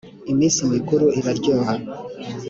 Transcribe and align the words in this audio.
iminsi 0.31 0.59
mikuru 0.73 1.05
iraryoha. 1.19 1.73